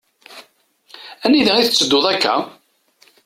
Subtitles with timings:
[1.25, 2.35] Anida i tetteddud akka?